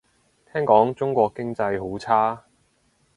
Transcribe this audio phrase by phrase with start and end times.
[0.51, 2.45] 聽講中國經濟好差